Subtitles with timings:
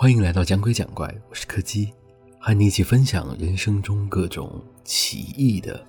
[0.00, 1.92] 欢迎来到讲鬼讲怪，我是柯基，
[2.38, 5.84] 和你一起分享人生中各种奇异的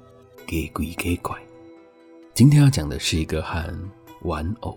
[0.48, 1.38] 给鬼给怪。
[2.34, 3.64] 今天要讲的是一个和
[4.24, 4.76] 玩偶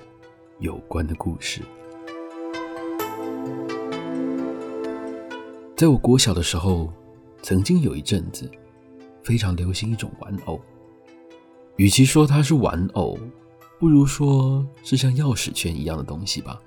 [0.59, 1.63] 有关的故事。
[5.75, 6.93] 在我国小的时候，
[7.43, 8.51] 曾经有一阵子
[9.23, 10.61] 非常流行一种玩偶，
[11.77, 13.19] 与其说它是玩偶，
[13.79, 16.61] 不如说是像钥匙圈一样的东西吧。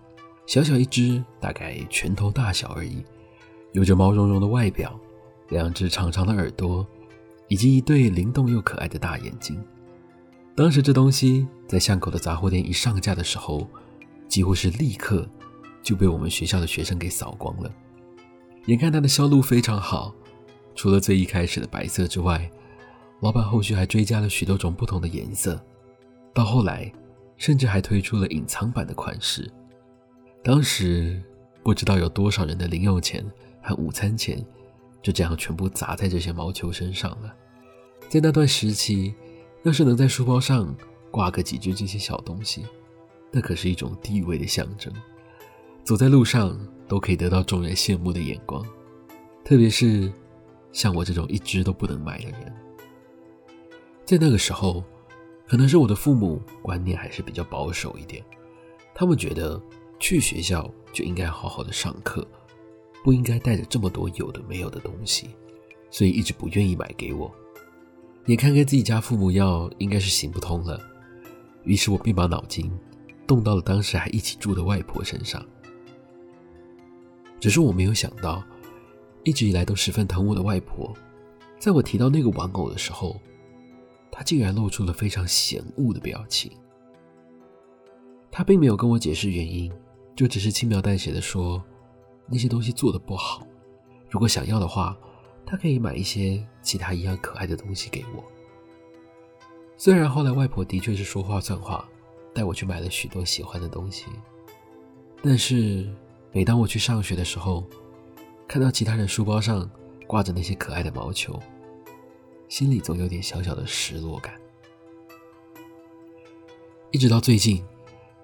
[0.45, 3.03] 小小一只，大概拳头大小而已，
[3.73, 4.99] 有着毛茸茸的外表，
[5.49, 6.85] 两只长长的耳朵，
[7.47, 9.59] 以及一对灵动又可爱的大眼睛。
[10.55, 13.67] 当时这东西在巷口的杂货店一上架的时候，
[14.27, 15.27] 几乎是立刻
[15.81, 17.71] 就被我们学校的学生给扫光了。
[18.65, 20.13] 眼看它的销路非常好，
[20.75, 22.49] 除了最一开始的白色之外，
[23.21, 25.59] 老板后续还追加了许多种不同的颜色，
[26.33, 26.91] 到后来
[27.37, 29.51] 甚至还推出了隐藏版的款式。
[30.43, 31.21] 当时
[31.63, 33.25] 不知道有多少人的零用钱
[33.61, 34.45] 和午餐钱
[35.01, 37.33] 就这样全部砸在这些毛球身上了。
[38.07, 39.15] 在那段时期，
[39.63, 40.75] 要是能在书包上
[41.09, 42.63] 挂个几只这些小东西，
[43.31, 44.93] 那可是一种地位的象征，
[45.83, 46.55] 走在路上
[46.87, 48.63] 都可以得到众人羡慕的眼光。
[49.43, 50.11] 特别是
[50.71, 52.53] 像我这种一只都不能买的人，
[54.05, 54.83] 在那个时候，
[55.47, 58.23] 可能是我的父母观念还是比较保守一点，
[58.93, 59.61] 他们觉得。
[59.97, 62.27] 去学校就应该好好的上课，
[63.01, 65.29] 不应该带着这么多有的没有的东西，
[65.89, 67.33] 所以一直不愿意买给我。
[68.25, 70.77] 眼看跟自己家父母要，应该是行不通了，
[71.63, 72.69] 于是我便把脑筋
[73.25, 75.43] 动到了当时还一起住的外婆身上。
[77.39, 78.43] 只是我没有想到，
[79.23, 80.93] 一直以来都十分疼我的外婆，
[81.57, 83.19] 在我提到那个玩偶的时候，
[84.17, 86.49] 她竟然露出了非常嫌恶的表情。
[88.31, 89.69] 她并没有跟我解释原因。
[90.15, 91.61] 就只是轻描淡写的说，
[92.25, 93.45] 那些东西做的不好，
[94.09, 94.97] 如果想要的话，
[95.45, 98.23] 他可以买一些其他一样可爱的东西给我。
[99.75, 101.85] 虽然后来外婆的确是说话算话，
[102.33, 104.05] 带我去买了许多喜欢的东西，
[105.21, 105.85] 但是
[106.31, 107.65] 每当我去上学的时候，
[108.47, 109.69] 看到其他人书包上
[110.07, 111.37] 挂着那些可爱的毛球，
[112.47, 114.33] 心里总有点小小的失落感。
[116.91, 117.63] 一直到最近。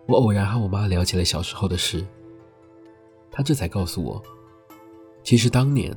[0.07, 2.05] 我偶然和我妈聊起了小时候的事，
[3.29, 4.21] 她这才告诉我，
[5.23, 5.95] 其实当年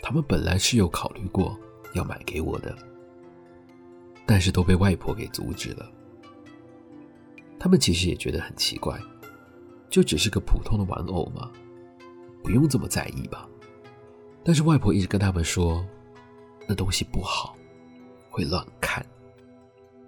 [0.00, 1.58] 他们本来是有考虑过
[1.94, 2.76] 要买给我的，
[4.26, 5.90] 但是都被外婆给阻止了。
[7.58, 9.00] 他们其实也觉得很奇怪，
[9.88, 11.50] 就只是个普通的玩偶嘛，
[12.42, 13.48] 不用这么在意吧。
[14.44, 15.82] 但是外婆一直跟他们说，
[16.66, 17.55] 那东西不好，
[18.36, 19.04] 会乱看，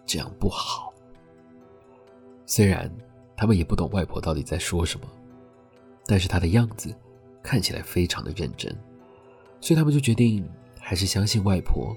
[0.05, 0.93] 这样不好。
[2.45, 2.91] 虽然。
[3.41, 5.07] 他们也不懂外婆到底在说什么，
[6.07, 6.93] 但是她的样子
[7.41, 8.77] 看起来非常的认真，
[9.61, 10.45] 所以他们就决定
[10.81, 11.97] 还是相信外婆，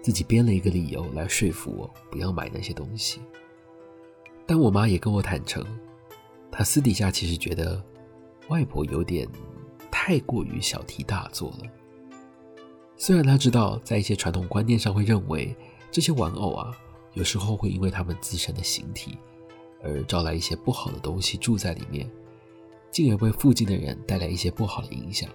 [0.00, 3.20] 自己编了一个理由来说服我不要买那些东西。
[4.46, 5.62] 但我妈也跟我坦诚，
[6.50, 7.84] 她私底下其实觉得
[8.48, 9.28] 外婆有点
[9.90, 11.58] 太过于小题大做了。
[13.02, 15.56] 虽然她知道在一些传统观念上会认为
[15.90, 16.70] 这些玩偶啊，
[17.14, 19.16] 有时候会因为他们自身的形体。
[19.82, 22.06] 而招来一些不好的东西住在里面，
[22.90, 25.30] 进而为附近的人带来一些不好的影响。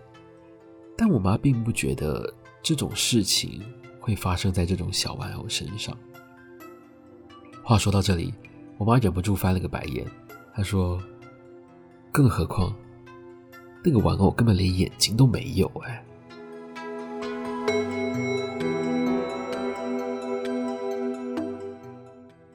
[0.96, 2.32] 但我妈并不觉得
[2.62, 3.60] 这种事情
[4.00, 5.98] 会发生在这种小玩偶身上。
[7.64, 8.32] 话说到这里，
[8.78, 10.06] 我妈忍不住翻了个白眼，
[10.54, 11.02] 她说
[12.14, 12.76] ：“更何况，
[13.84, 16.06] 那个玩偶根本连眼睛都没有哎。”